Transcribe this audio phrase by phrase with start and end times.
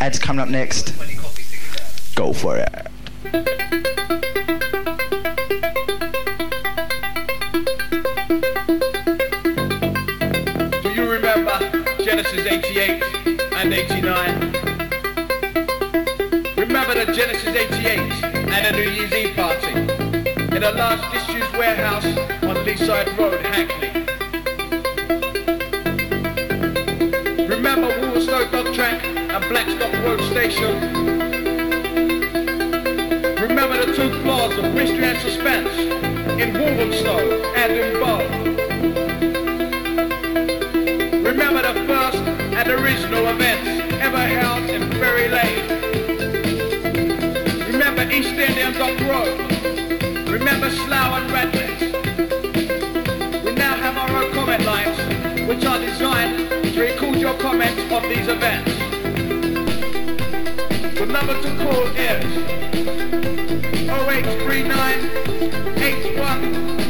[0.00, 0.94] Ed's coming up next.
[2.14, 2.68] Go for it.
[12.08, 13.02] Genesis 88
[13.54, 14.40] and 89.
[16.56, 19.72] Remember the Genesis 88 and the New Year's Eve party
[20.56, 22.06] in a large disused warehouse
[22.44, 24.07] on Leaside Road, Hackney.
[30.04, 30.74] workstation.
[33.40, 35.74] Remember the two floors of mystery and suspense
[36.40, 38.20] in Wolverstone and in Bow.
[41.30, 43.68] Remember the first and original events
[44.00, 45.66] ever held in Ferry Lane.
[47.72, 49.36] Remember East Indian Dock Road.
[50.28, 51.82] Remember Slough and Redlands.
[53.44, 58.02] We now have our own comment lines, which are designed to record your comments on
[58.02, 58.77] these events
[61.18, 62.24] number to call is
[63.88, 66.87] 0839 81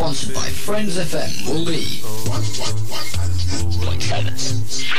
[0.00, 2.00] sponsored by Friends FM will be.
[3.84, 4.89] Like tennis.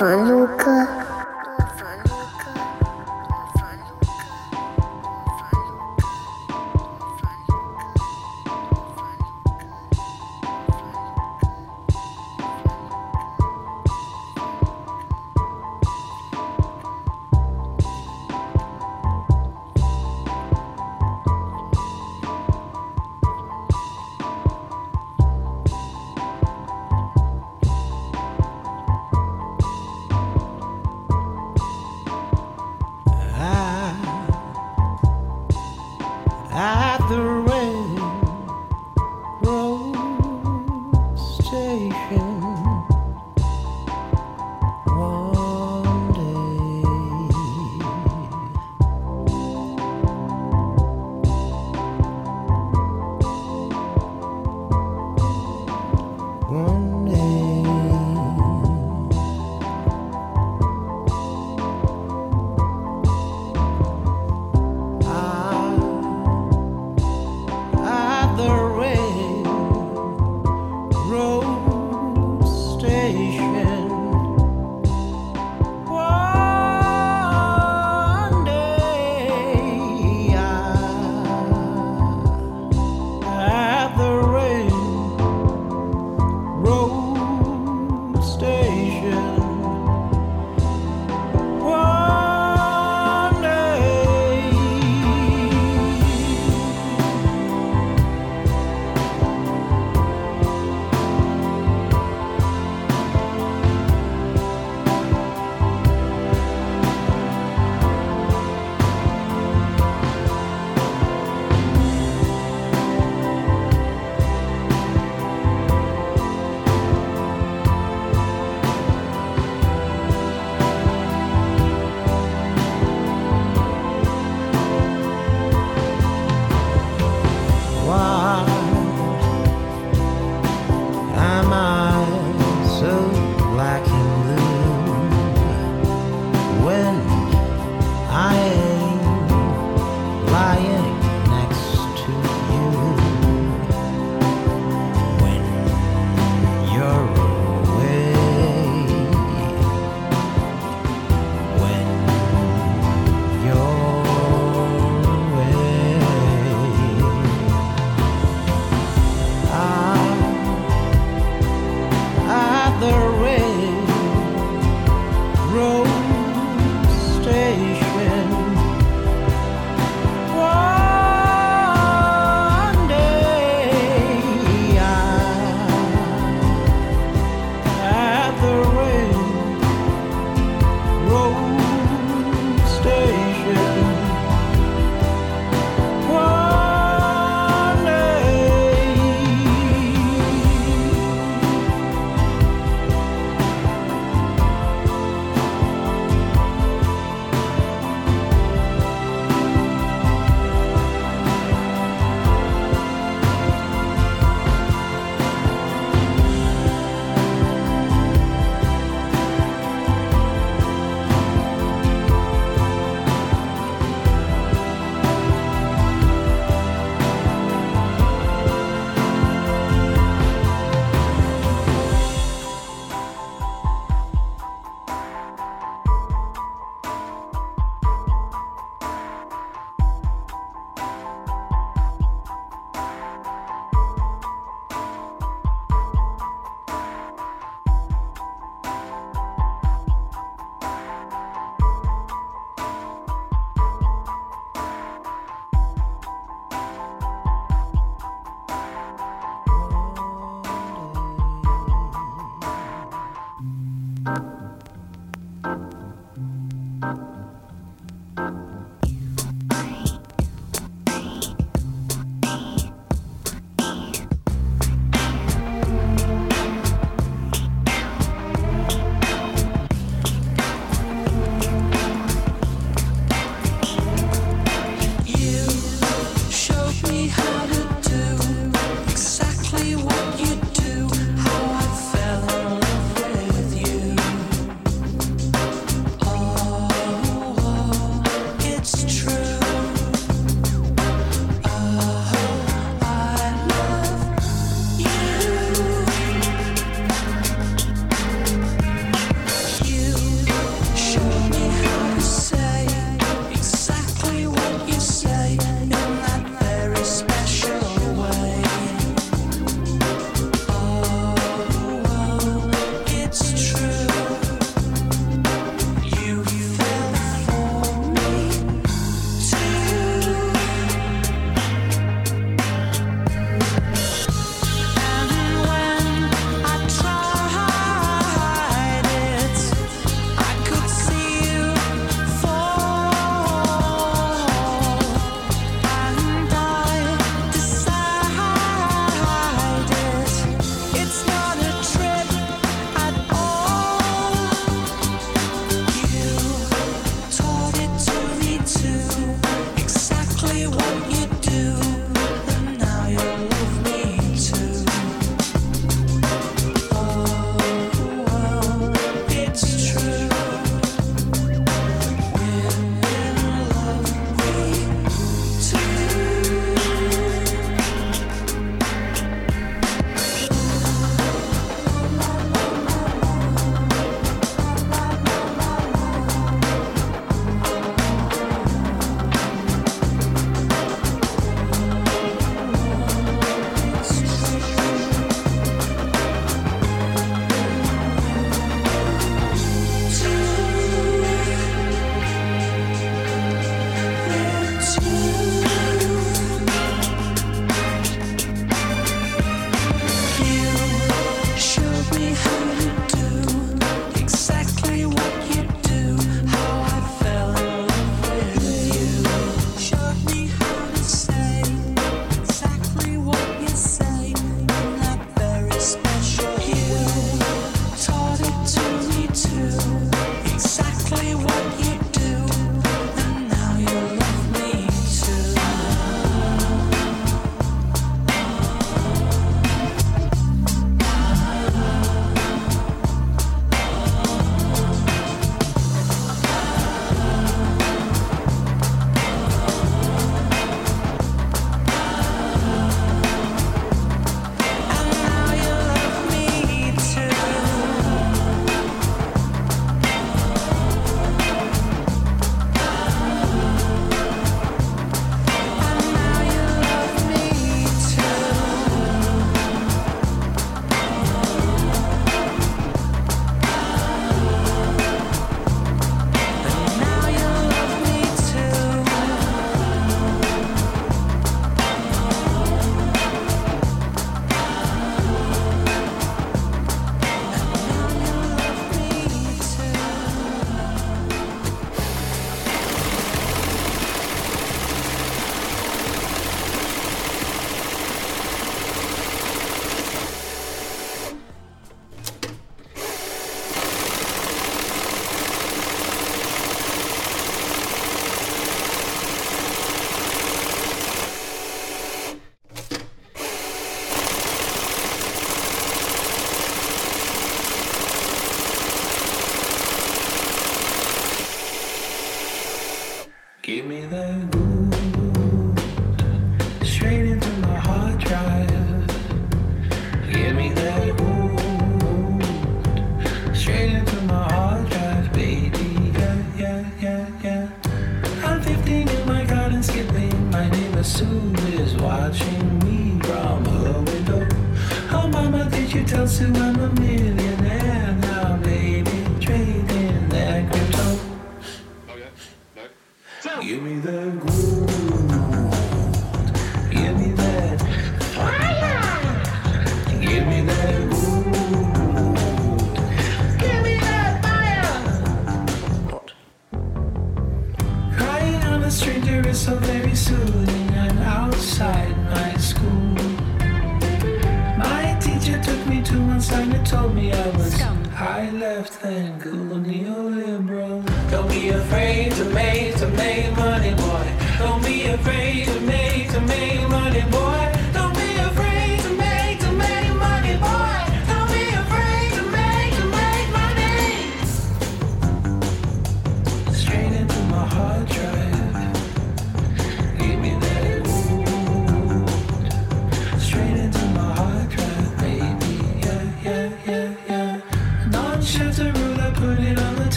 [0.00, 0.99] 房录歌。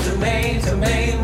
[0.00, 1.15] afraid to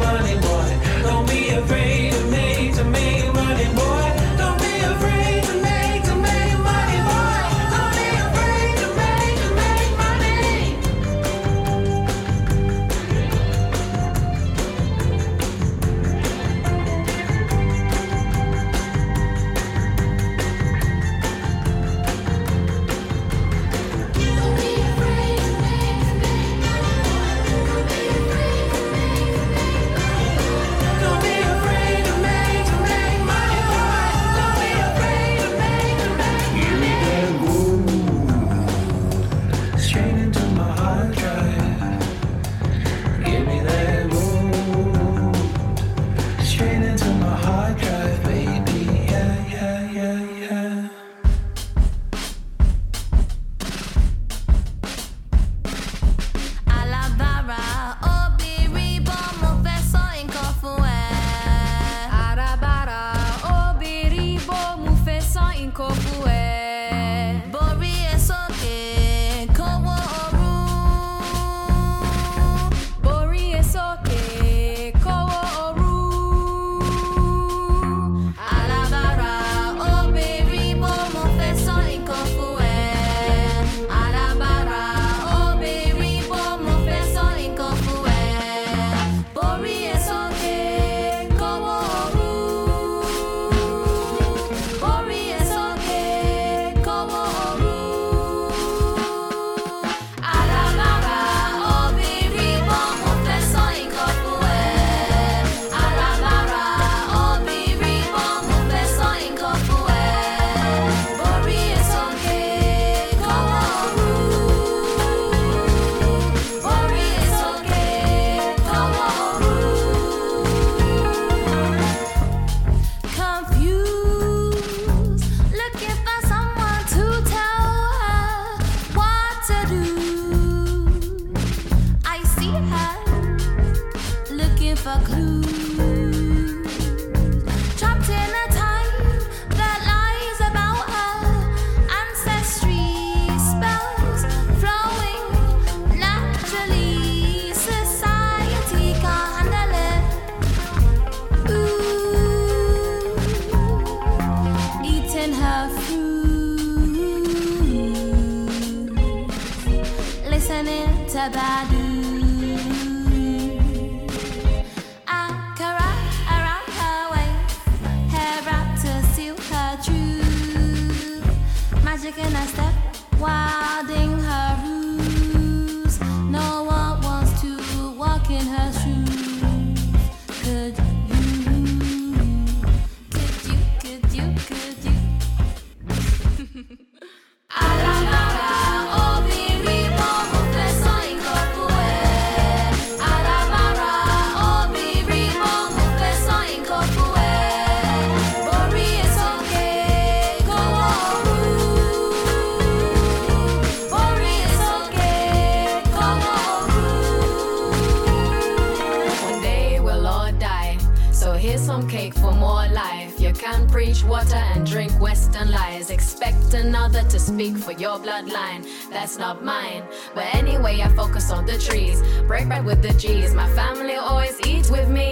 [213.72, 215.90] preach water and drink Western lies.
[215.90, 218.62] Expect another to speak for your bloodline.
[218.90, 219.82] That's not mine.
[220.14, 222.02] But anyway, I focus on the trees.
[222.28, 223.32] Break bread with the G's.
[223.32, 225.10] My family always eats with me.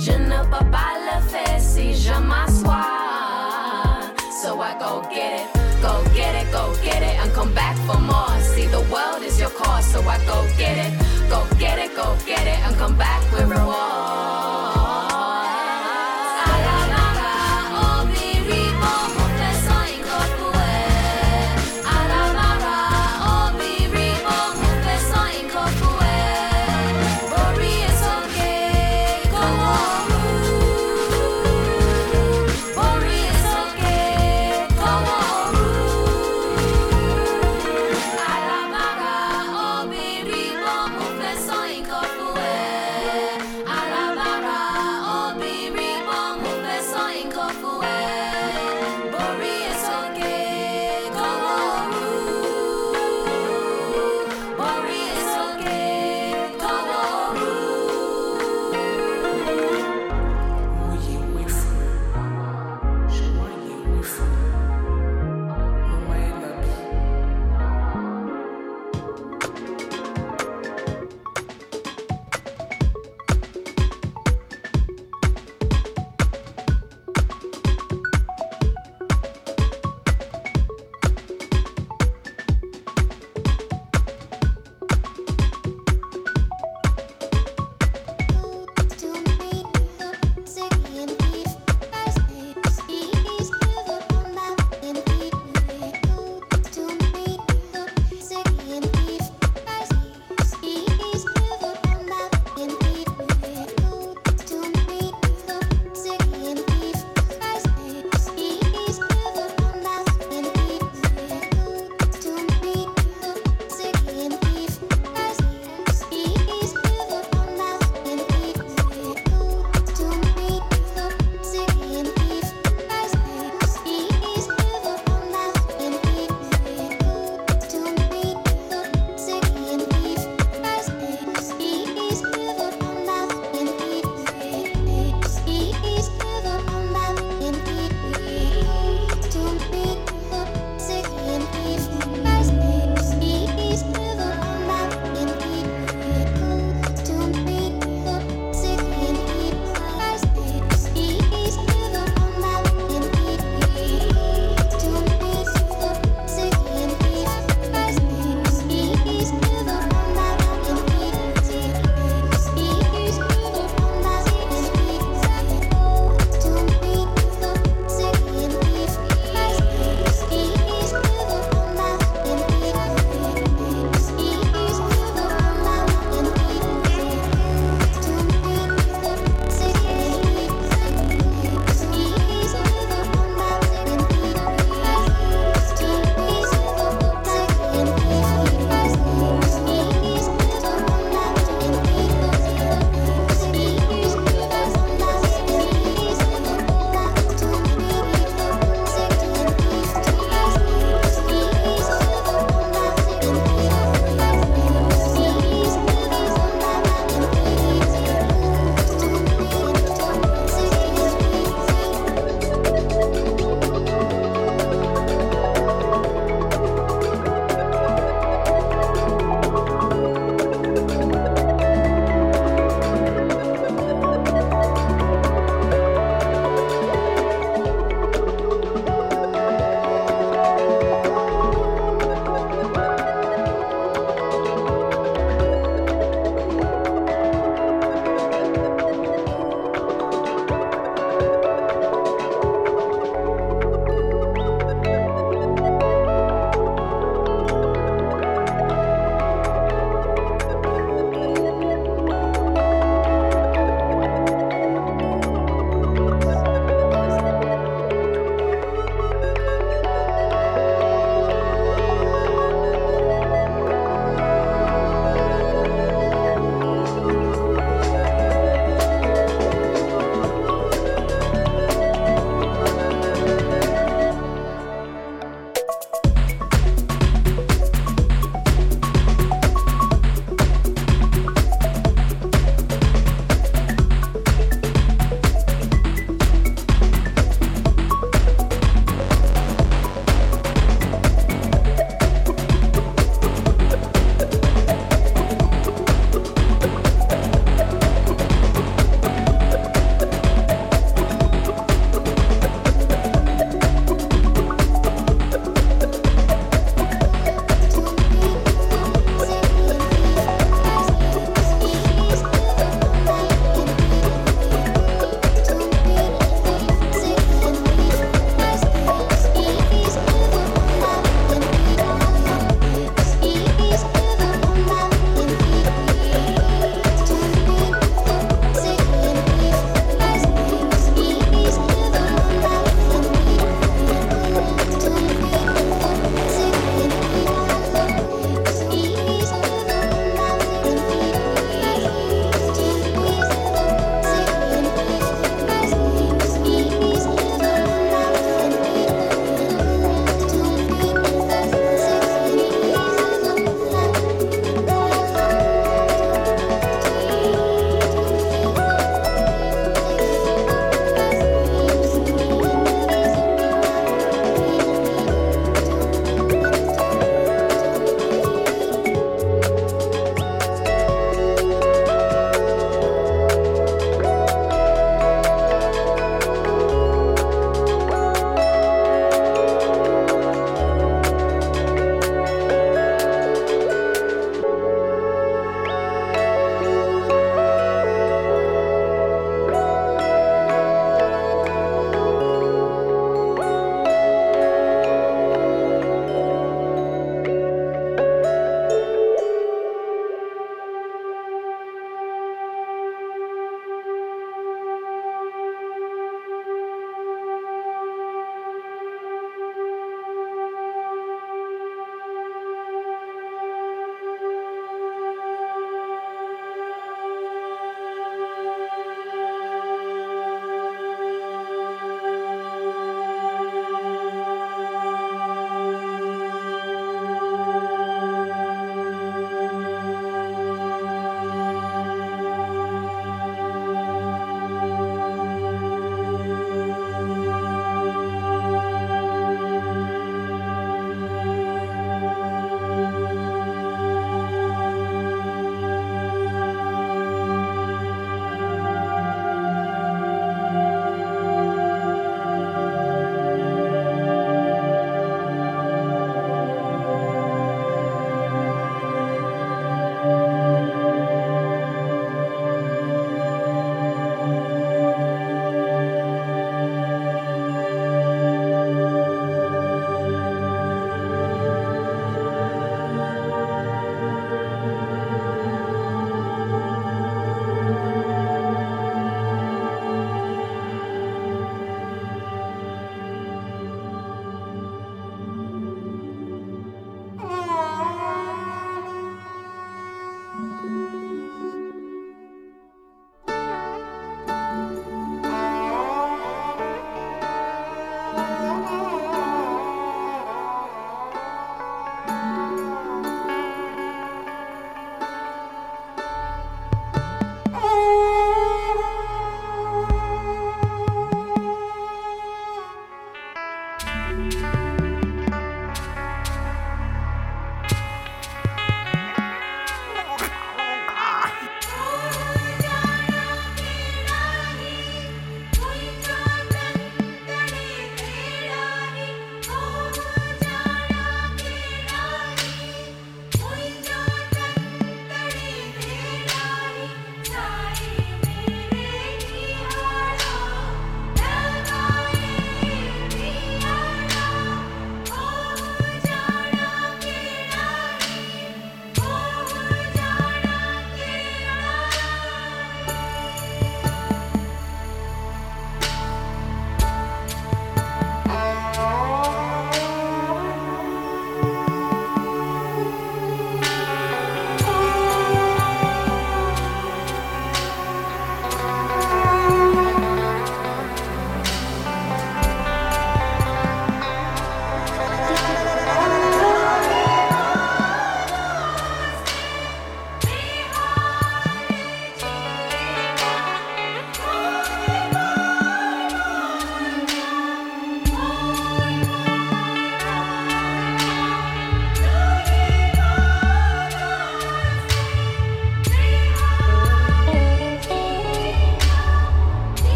[0.00, 3.00] Je ne peux pas le faire si je m'assois.
[4.42, 5.46] So I go get it,
[5.80, 8.36] go get it, go get it, and come back for more.
[8.40, 10.92] See, the world is your cause, so I go get it,
[11.30, 14.31] go get it, go get it, and come back with reward.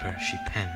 [0.00, 0.70] Paper she penned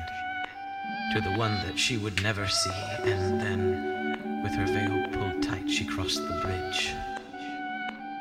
[1.13, 2.71] to the one that she would never see,
[3.03, 6.93] and then, with her veil pulled tight, she crossed the bridge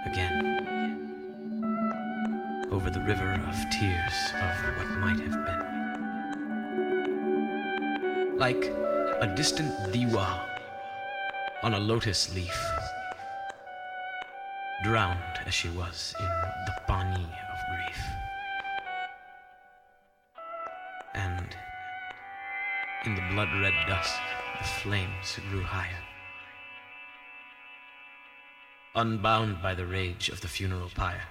[0.07, 0.61] again
[2.71, 5.63] over the river of tears of what might have been.
[8.37, 8.73] Like
[9.21, 10.41] a distant diwa
[11.63, 12.59] on a lotus leaf,
[14.83, 16.27] drowned as she was in
[16.67, 17.27] the pani
[23.15, 24.19] in the blood red dusk,
[24.59, 26.03] the flames grew higher.
[28.95, 31.23] Unbound by the rage of the funeral pyre.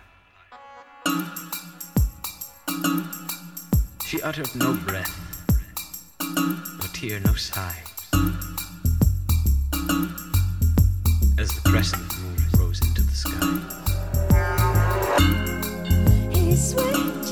[4.06, 5.14] She uttered no breath,
[6.22, 7.84] no tear, no sigh.
[11.38, 13.60] As the crescent moon rose into the sky.
[16.32, 17.32] His sweet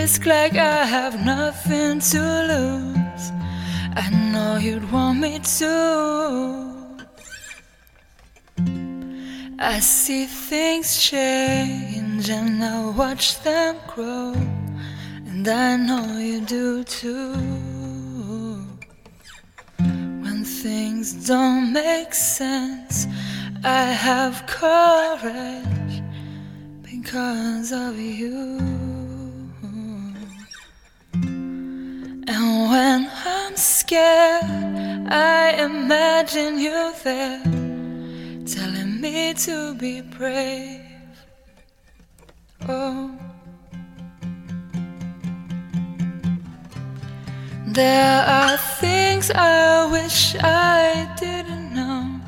[0.00, 2.22] risk like I have nothing to
[2.52, 3.24] lose.
[4.02, 5.74] I know you'd want me to.
[9.58, 14.32] I see things change and I watch them grow.
[15.30, 17.34] And I know you do too.
[20.24, 23.06] When things don't make sense,
[23.82, 25.94] I have courage
[26.90, 28.79] because of you.
[32.32, 34.44] And when I'm scared,
[35.10, 37.42] I imagine you there
[38.46, 40.80] telling me to be brave.
[42.68, 43.10] Oh.
[47.66, 52.20] There are things I wish I didn't know.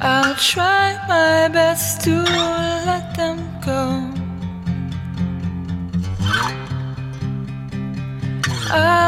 [0.00, 2.63] I'll try my best to
[8.74, 9.03] I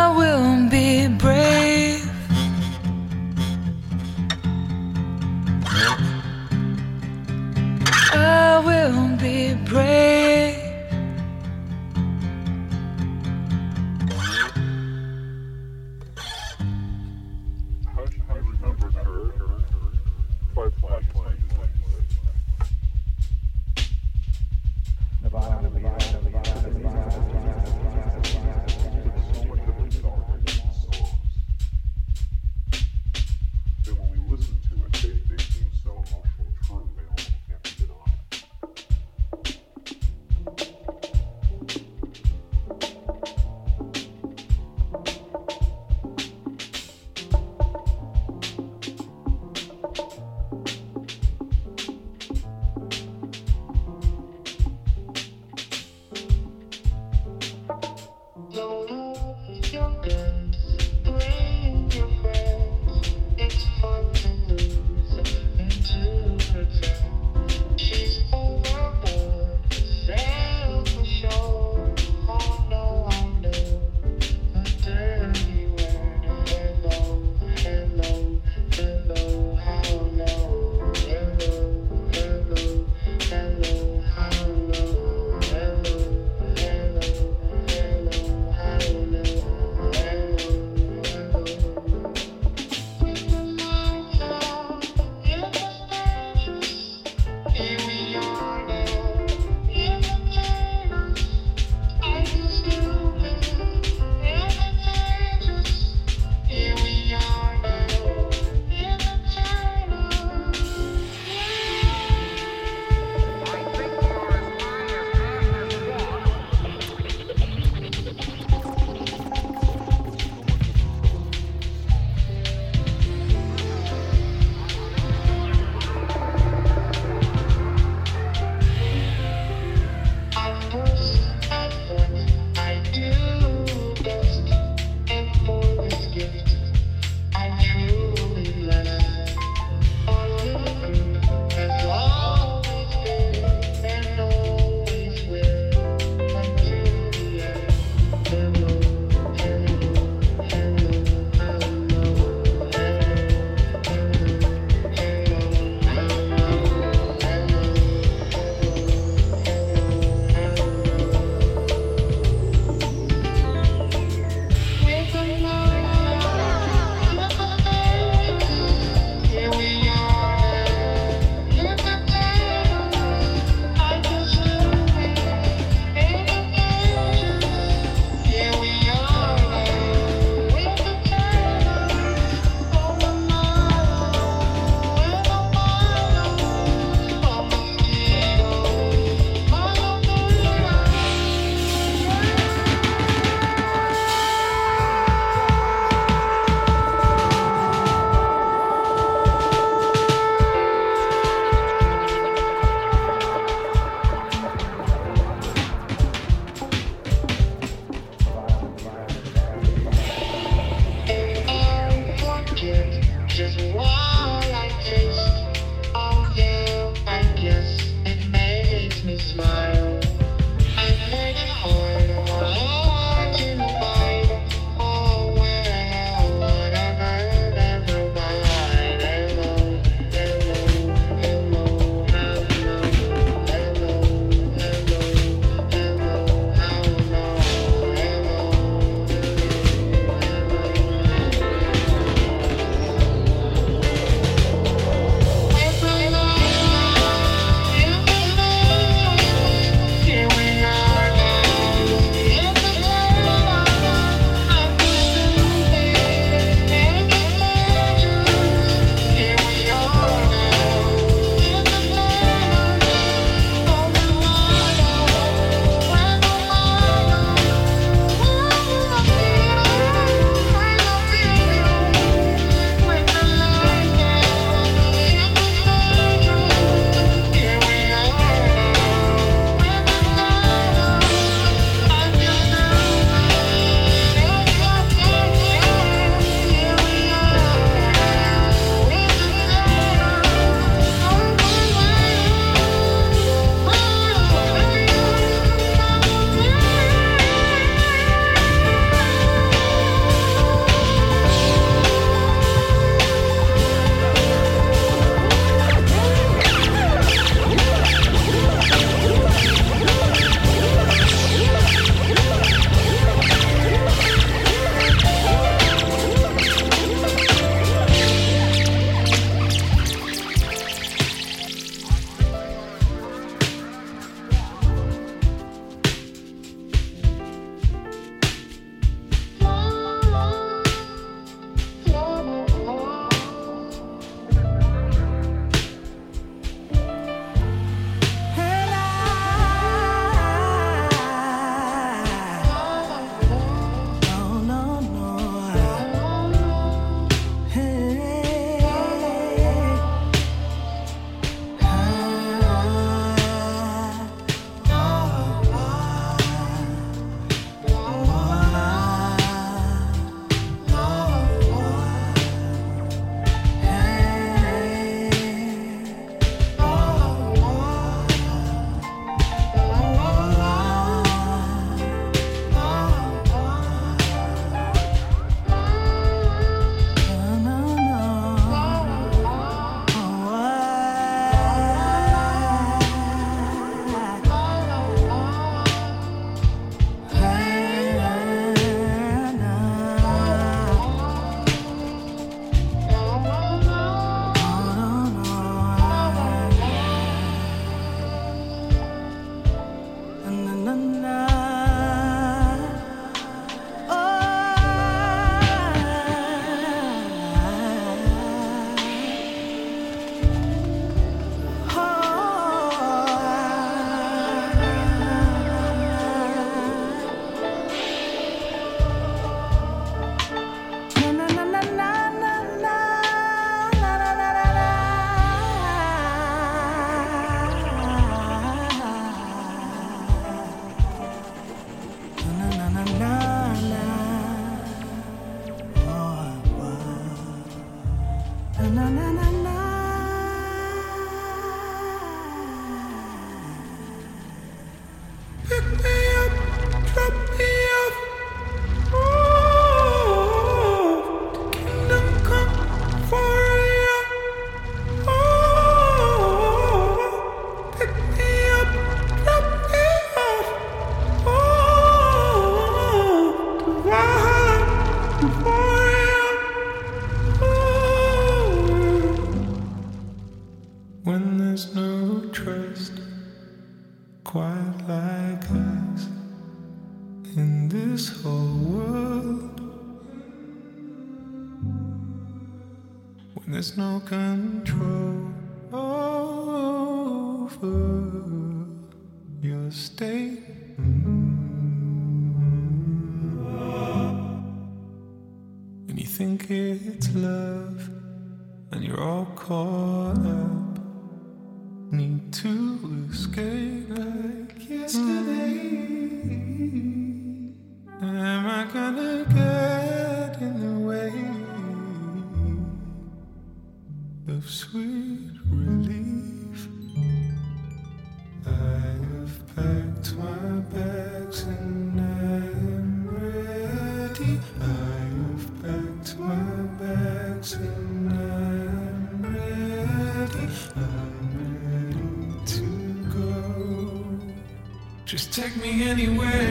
[535.37, 536.46] take me anywhere.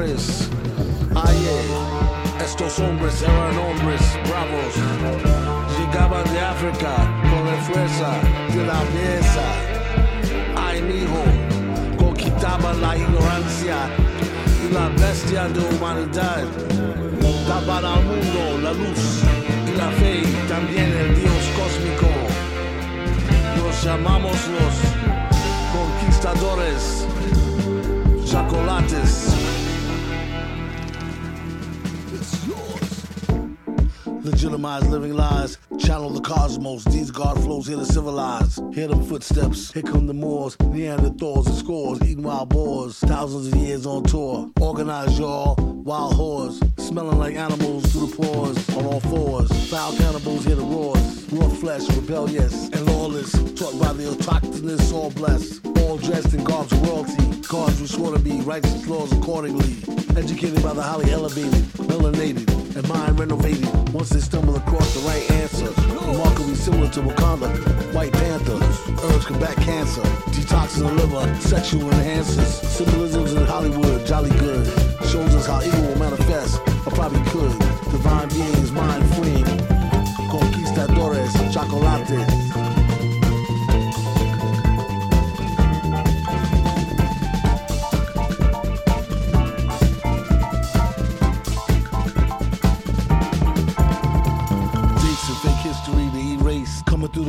[0.00, 0.39] Unos
[34.30, 36.84] Legitimize living lies, channel the cosmos.
[36.84, 38.60] These God flows here to civilize.
[38.72, 43.00] Hear them footsteps, here come the Moors, Neanderthals and scores, eating wild boars.
[43.00, 44.48] Thousands of years on tour.
[44.60, 49.50] Organize y'all, wild whores, smelling like animals through the pores on all fours.
[49.68, 53.32] Foul cannibals hear the roars, raw flesh, rebellious and lawless.
[53.32, 57.40] Taught by the autochthonous, all blessed, all dressed in garbs of royalty.
[57.48, 59.74] Gods we swore to be, righteous laws accordingly.
[60.16, 63.68] Educated by the highly elevated, melanated, and mind renovated.
[63.92, 65.70] Once they stumble across the right answer,
[66.06, 67.48] remarkably similar to Wakanda,
[67.94, 68.58] White Panther,
[69.06, 70.02] herbs combat cancer,
[70.32, 74.66] detoxing the liver, sexual enhancers, symbolisms in Hollywood, jolly good.
[75.06, 77.58] Shows us how evil will manifest, or probably could.
[77.90, 79.44] Divine beings, mind freeing,
[80.30, 82.49] conquistadores, chocolates.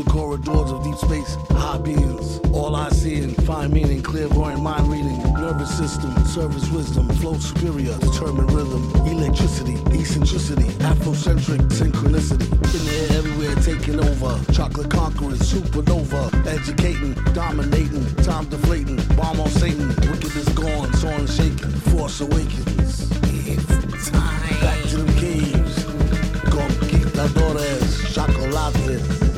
[0.03, 1.37] The corridors of deep space.
[1.51, 2.39] High beams.
[2.53, 4.01] All I see and find meaning.
[4.01, 5.17] Clairvoyant mind reading.
[5.33, 6.11] Nervous system.
[6.25, 7.07] Service wisdom.
[7.19, 7.97] Flow superior.
[7.99, 8.83] Determined rhythm.
[9.07, 9.75] Electricity.
[9.97, 10.69] Eccentricity.
[10.91, 12.47] Afrocentric synchronicity.
[12.75, 14.53] In the air everywhere taking over.
[14.53, 15.41] Chocolate conquerors.
[15.41, 16.21] Supernova.
[16.45, 17.13] Educating.
[17.33, 18.05] Dominating.
[18.17, 18.99] Time deflating.
[19.15, 19.89] Bomb on Satan.
[20.09, 20.93] Wickedness gone.
[20.93, 21.71] Sworn shaken.
[21.91, 23.11] Force awakens.
[23.23, 24.41] It's time.
[24.61, 25.85] Back to the caves.
[26.49, 29.30] Conquistadores, chocolates.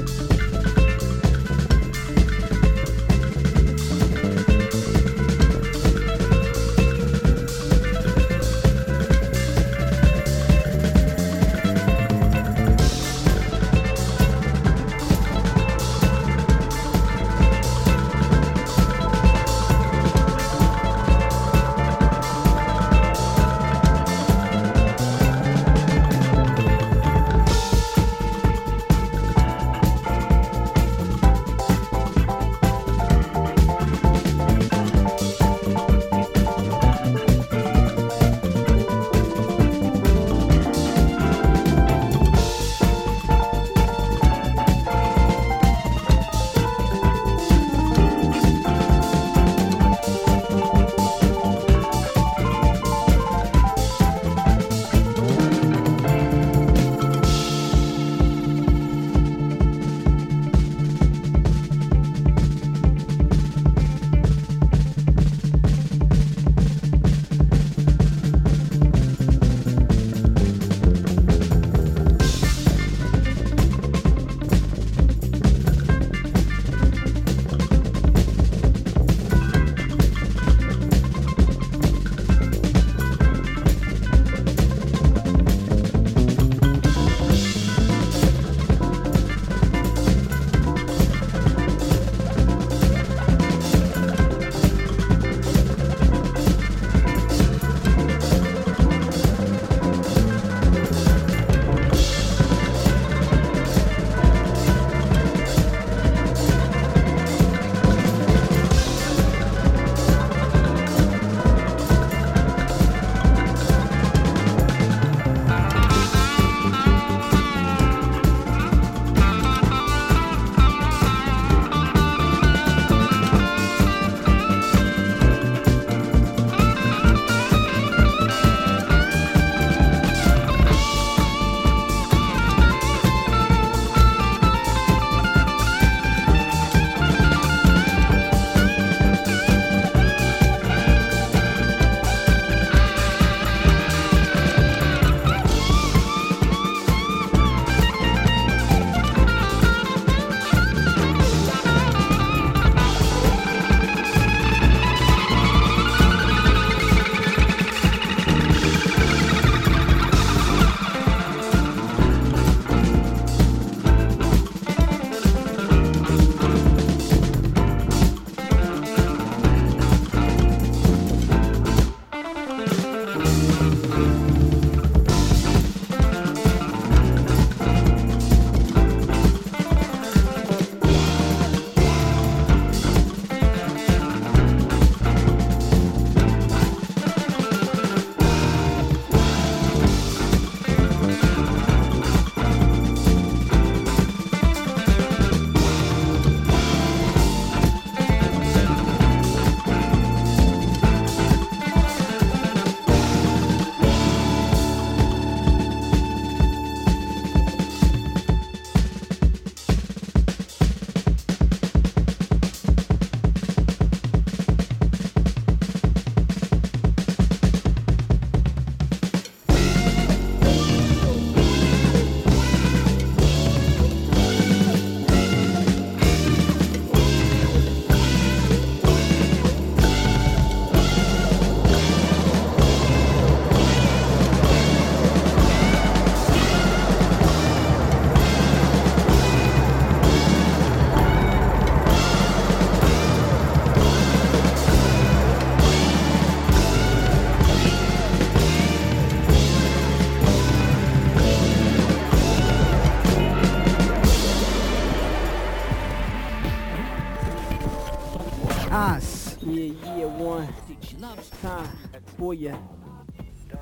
[262.24, 262.56] For ya.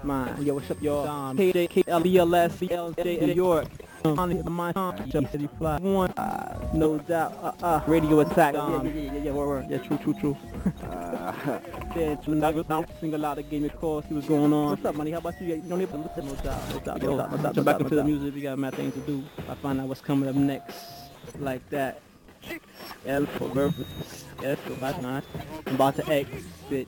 [0.03, 0.37] Mine.
[0.45, 1.33] Yo, what's up, y'all?
[1.33, 2.61] KJKLBLS,
[3.25, 3.67] New York.
[4.05, 4.71] My
[5.09, 9.23] jump city fly one, uh, no doubt, uh, uh, radio attack, um, yeah, yeah, yeah,
[9.25, 10.37] yeah, word, yeah, true, true, true.
[10.89, 11.33] uh,
[11.95, 14.71] yeah, to not now single out, gave me a call, see what's going on.
[14.71, 15.11] What's up, money?
[15.11, 15.55] How about you?
[15.55, 17.55] You don't to listen, no doubt, no doubt, no doubt, no doubt.
[17.55, 19.23] Jump back into the music, we got mad things to do.
[19.49, 20.77] I find out what's coming up next,
[21.39, 22.01] like that.
[23.05, 23.75] L for birth,
[24.43, 25.23] S for night.
[25.67, 26.87] I'm about to exit.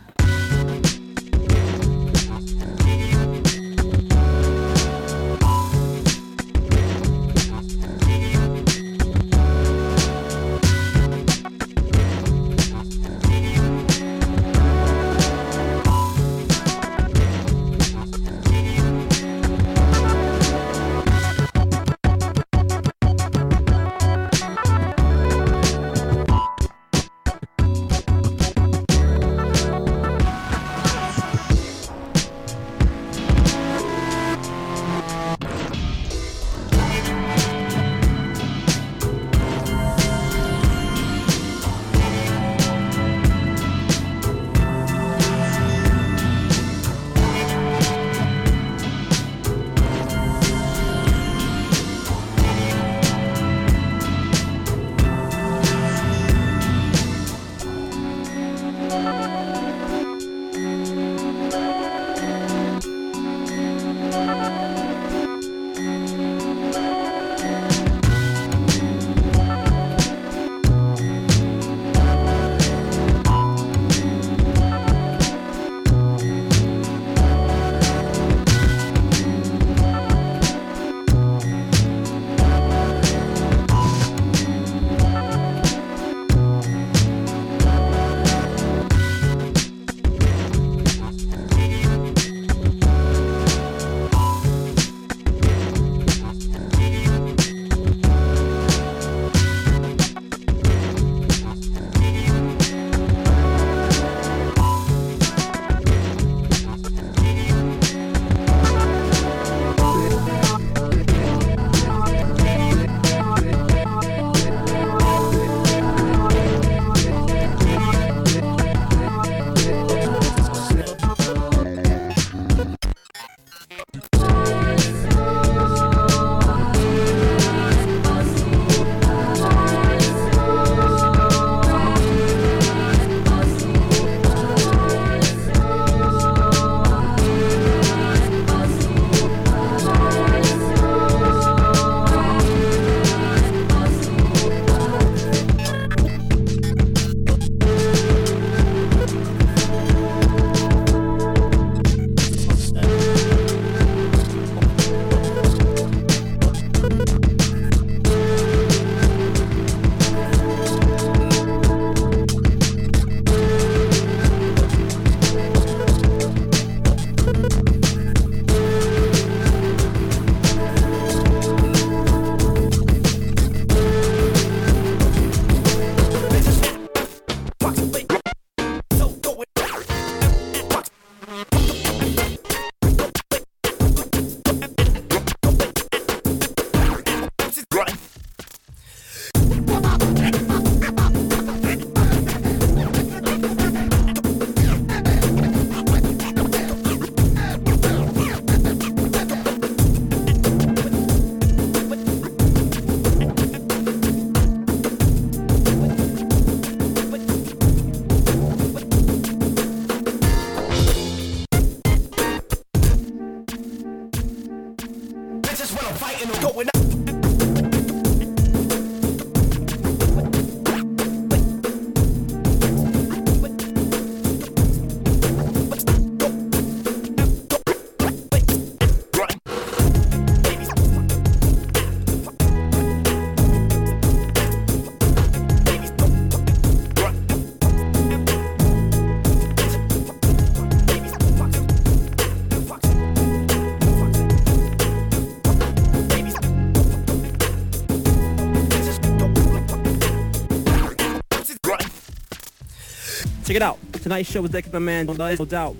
[254.11, 255.77] Tonight's show was Deck the Man, no doubt.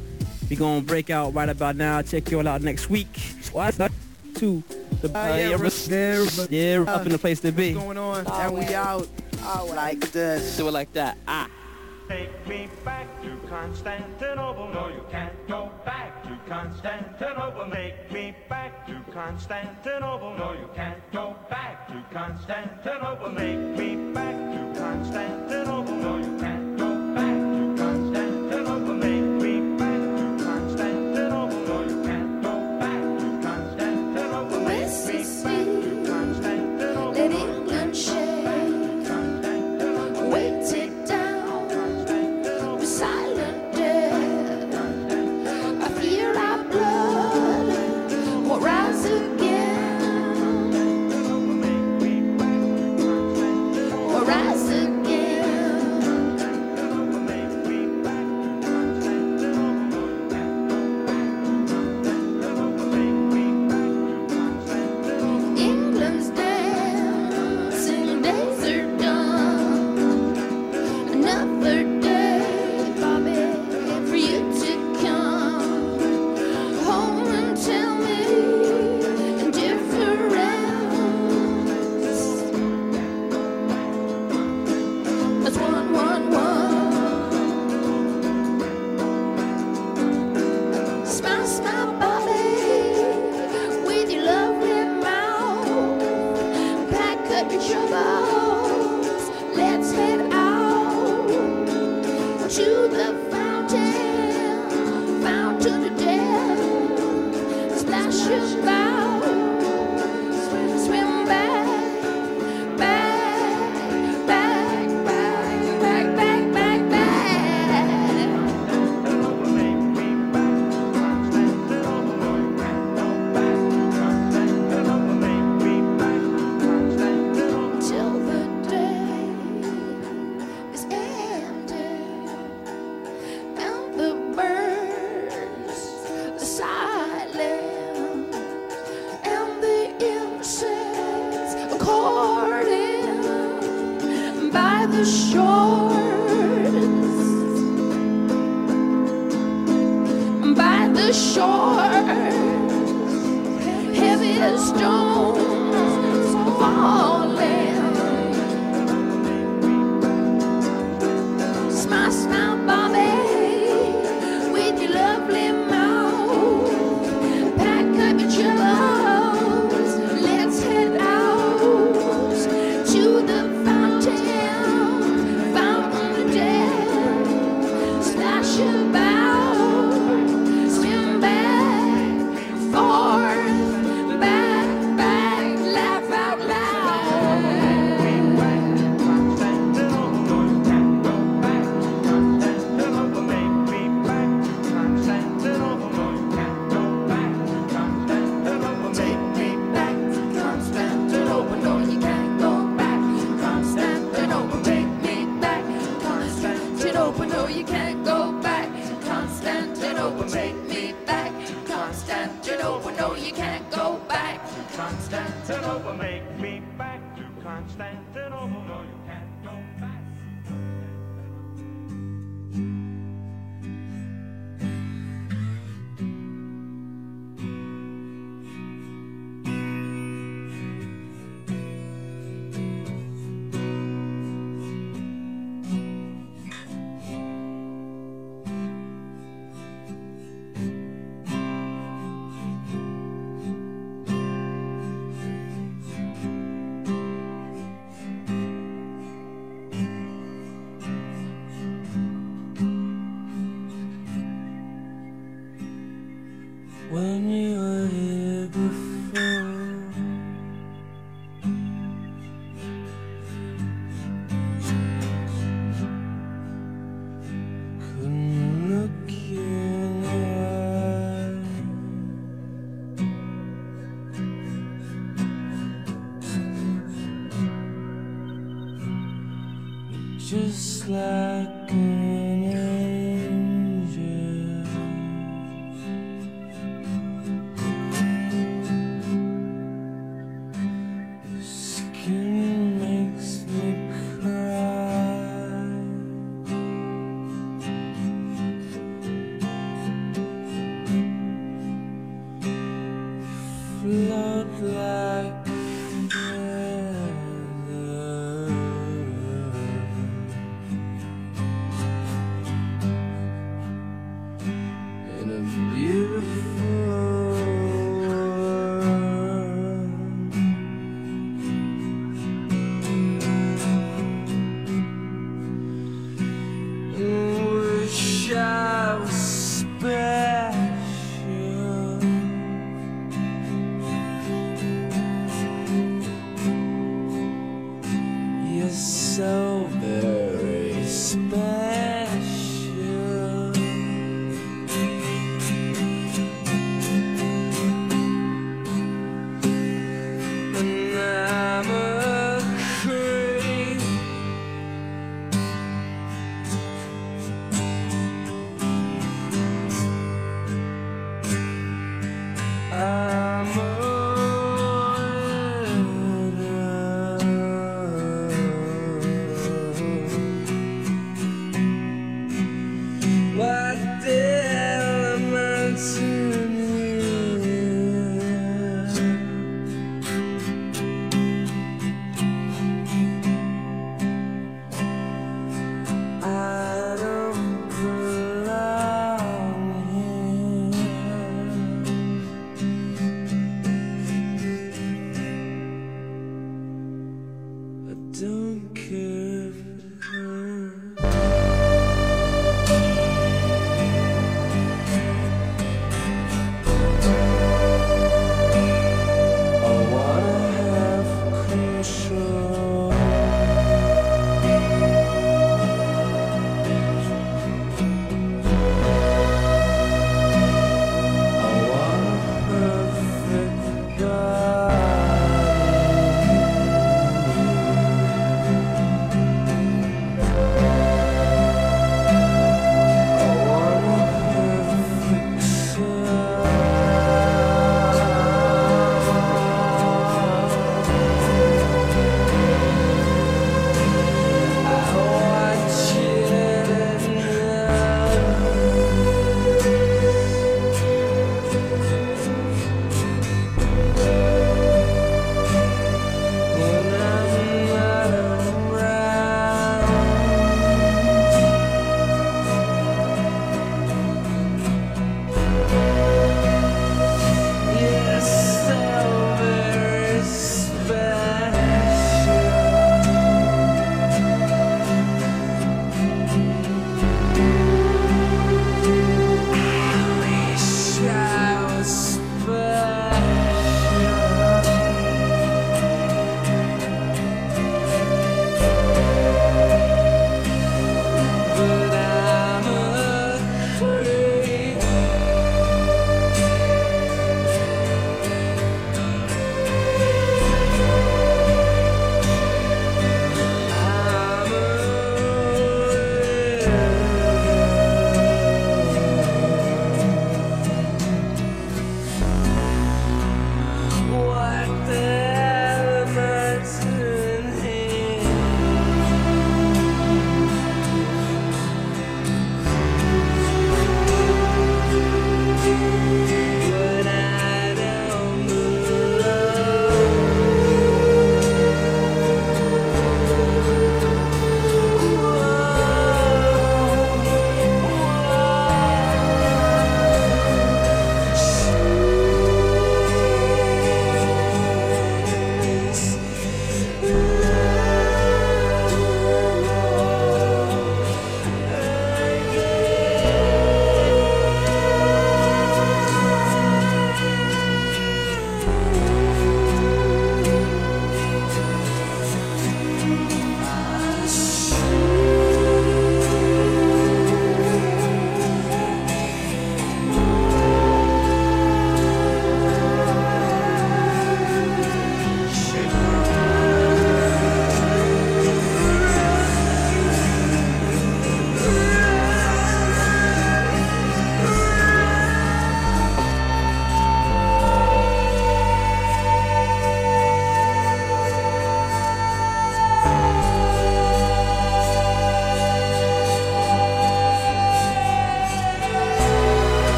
[0.50, 2.02] We gonna break out right about now.
[2.02, 3.20] Check y'all out next week.
[3.52, 3.92] What's up
[4.36, 4.64] to
[5.02, 5.36] the uh,
[6.50, 7.74] yeah, up in the place to be.
[7.74, 8.24] What's going on?
[8.26, 9.06] Oh, and we out.
[9.42, 10.56] Oh, like this.
[10.56, 11.18] Do it like that.
[11.28, 11.50] Ah.
[12.08, 14.70] Take me back to Constantinople.
[14.70, 17.70] No, you can't go back to Constantinople.
[17.70, 20.38] Take me back to Constantinople.
[20.38, 23.30] No, you can't go back to Constantinople.
[23.32, 25.96] Me back to Constantinople.
[25.96, 26.41] No, you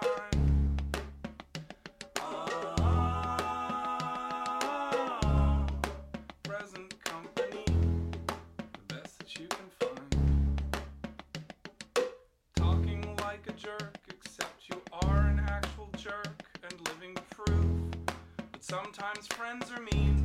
[0.00, 0.76] time.
[2.20, 2.86] Ah,
[6.42, 10.16] present company, the best that you can find.
[12.54, 17.66] Talking like a jerk, except you are an actual jerk and living proof
[18.60, 20.21] sometimes friends are mean.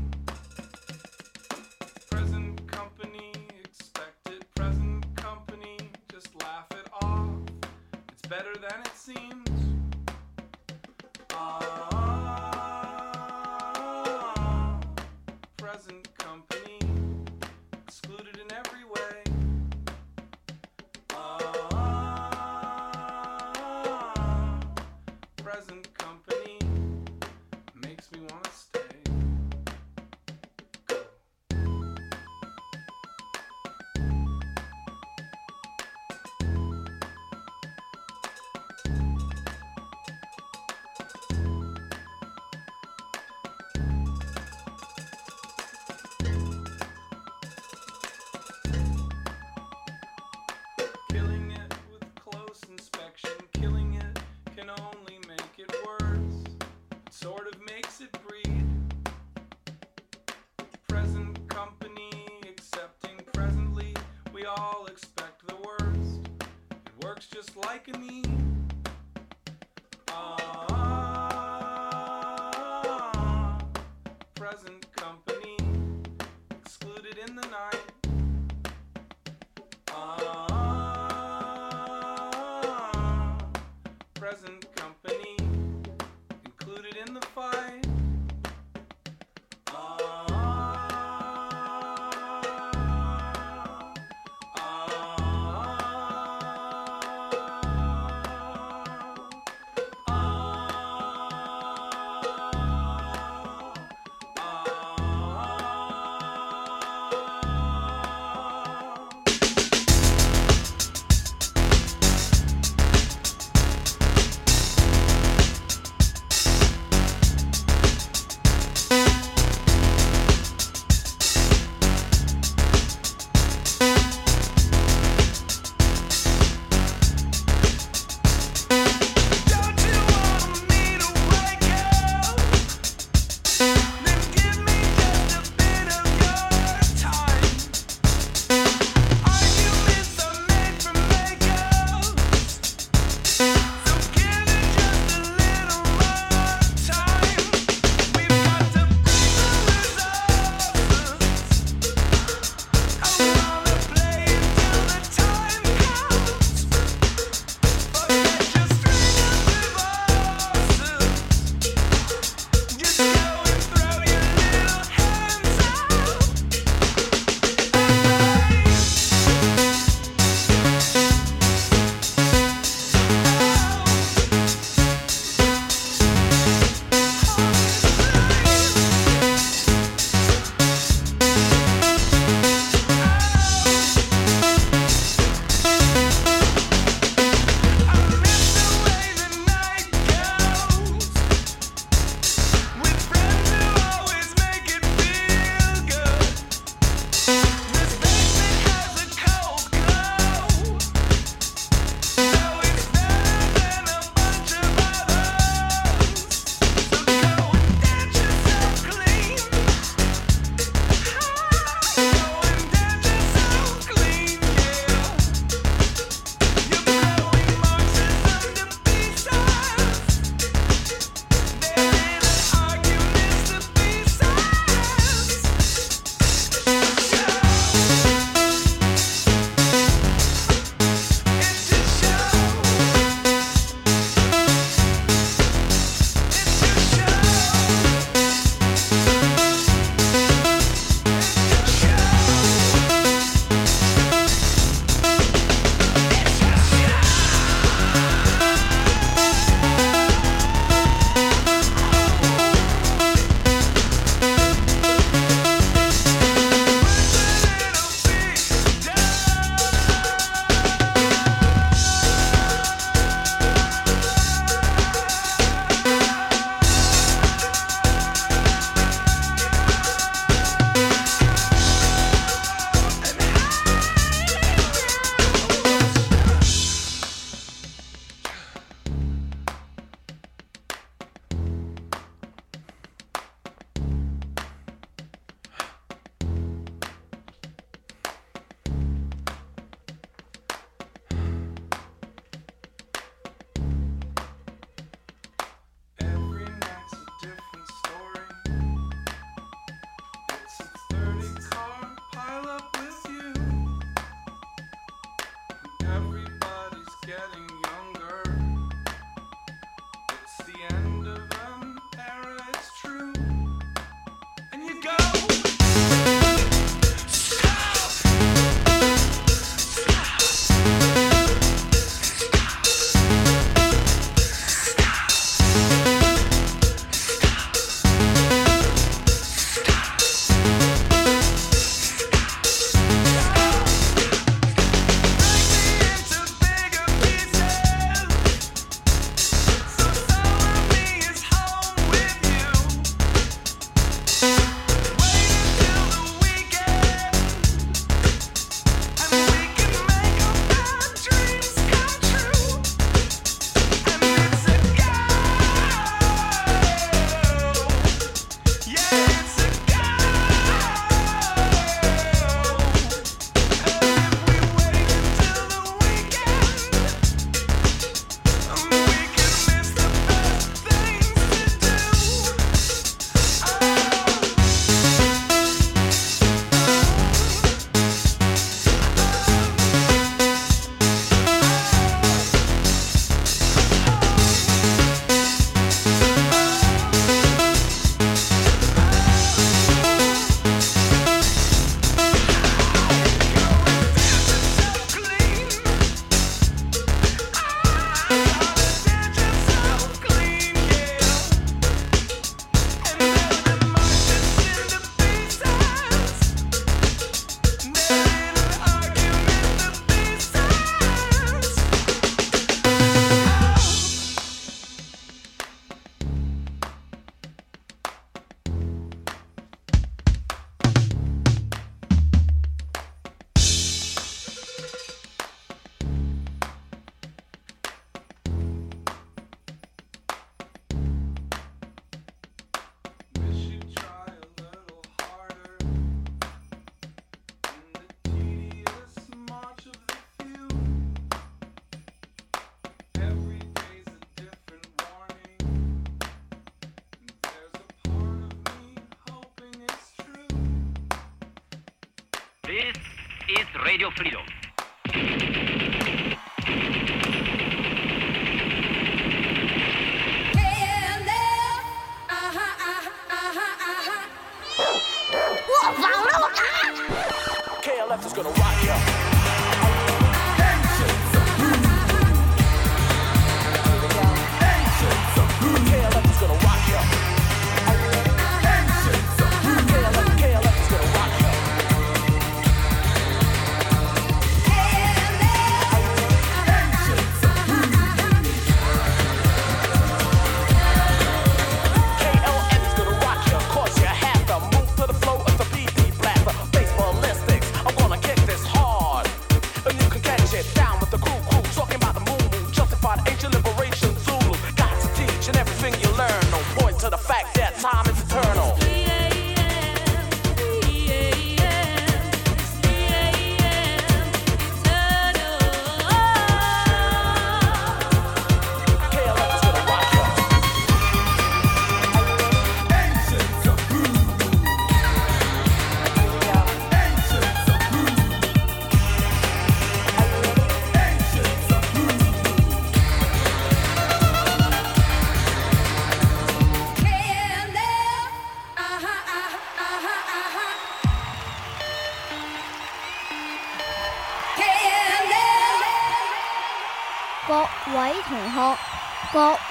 [67.57, 68.36] liking me.